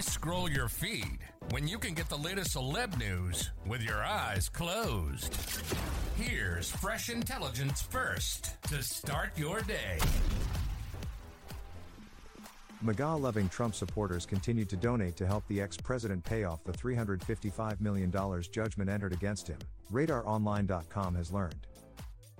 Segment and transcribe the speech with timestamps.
[0.00, 1.18] Why scroll your feed
[1.50, 5.36] when you can get the latest celeb news with your eyes closed?
[6.16, 9.98] Here's fresh intelligence first to start your day.
[12.80, 16.72] MAGA loving Trump supporters continued to donate to help the ex president pay off the
[16.72, 18.10] $355 million
[18.50, 19.58] judgment entered against him,
[19.92, 21.66] RadarOnline.com has learned.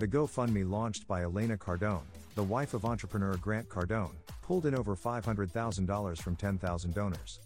[0.00, 2.02] The GoFundMe launched by Elena Cardone,
[2.34, 7.40] the wife of entrepreneur Grant Cardone, pulled in over $500,000 from 10,000 donors.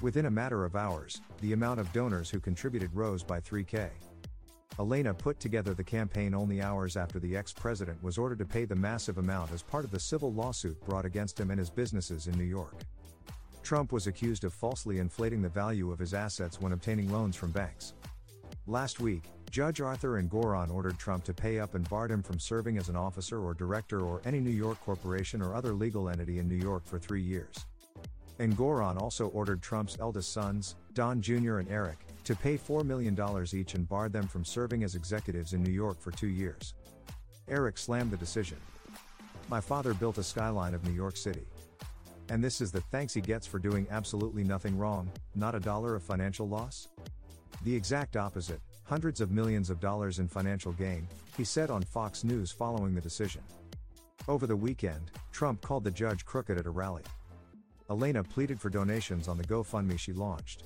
[0.00, 3.88] Within a matter of hours, the amount of donors who contributed rose by 3K.
[4.78, 8.64] Elena put together the campaign only hours after the ex president was ordered to pay
[8.64, 12.28] the massive amount as part of the civil lawsuit brought against him and his businesses
[12.28, 12.76] in New York.
[13.62, 17.50] Trump was accused of falsely inflating the value of his assets when obtaining loans from
[17.50, 17.92] banks.
[18.66, 22.78] Last week, Judge Arthur Engoron ordered Trump to pay up and barred him from serving
[22.78, 26.48] as an officer or director or any New York corporation or other legal entity in
[26.48, 27.66] New York for three years.
[28.38, 31.58] Engoron also ordered Trump's eldest sons, Don Jr.
[31.58, 33.18] and Eric, to pay $4 million
[33.52, 36.74] each and barred them from serving as executives in New York for two years.
[37.48, 38.58] Eric slammed the decision.
[39.48, 41.44] My father built a skyline of New York City.
[42.28, 45.96] And this is the thanks he gets for doing absolutely nothing wrong, not a dollar
[45.96, 46.86] of financial loss?
[47.64, 48.60] The exact opposite,
[48.90, 53.00] hundreds of millions of dollars in financial gain, he said on Fox News following the
[53.00, 53.40] decision.
[54.26, 57.04] Over the weekend, Trump called the judge crooked at a rally.
[57.88, 60.64] Elena pleaded for donations on the GoFundMe she launched.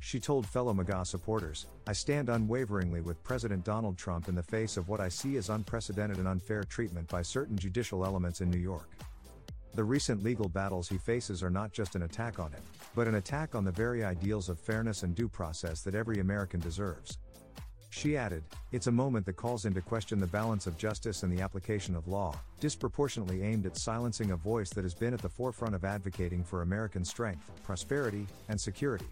[0.00, 4.78] She told fellow MAGA supporters, I stand unwaveringly with President Donald Trump in the face
[4.78, 8.60] of what I see as unprecedented and unfair treatment by certain judicial elements in New
[8.60, 8.88] York.
[9.74, 12.62] The recent legal battles he faces are not just an attack on him,
[12.94, 16.58] but an attack on the very ideals of fairness and due process that every American
[16.58, 17.18] deserves.
[17.92, 18.42] She added,
[18.72, 22.08] It's a moment that calls into question the balance of justice and the application of
[22.08, 26.42] law, disproportionately aimed at silencing a voice that has been at the forefront of advocating
[26.42, 29.04] for American strength, prosperity, and security.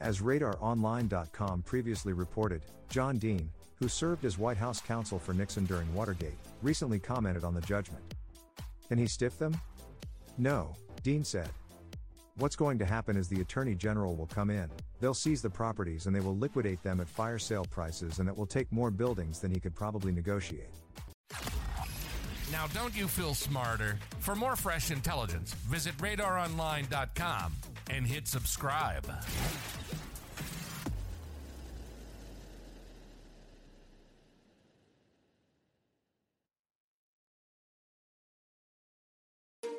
[0.00, 5.94] As RadarOnline.com previously reported, John Dean, who served as White House counsel for Nixon during
[5.94, 8.02] Watergate, recently commented on the judgment.
[8.88, 9.56] Can he stiff them?
[10.38, 10.74] No,
[11.04, 11.50] Dean said.
[12.36, 14.70] What's going to happen is the Attorney General will come in,
[15.00, 18.34] they'll seize the properties and they will liquidate them at fire sale prices, and it
[18.34, 20.70] will take more buildings than he could probably negotiate.
[22.50, 23.98] Now, don't you feel smarter?
[24.20, 27.52] For more fresh intelligence, visit radaronline.com
[27.90, 29.06] and hit subscribe.